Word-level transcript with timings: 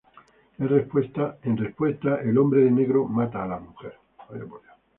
En 0.57 0.67
respuesta, 0.67 1.37
el 1.43 2.35
Hombre 2.39 2.61
de 2.61 2.71
Negro 2.71 3.05
mata 3.05 3.43
a 3.43 3.47
la 3.47 3.59
mujer. 3.59 3.99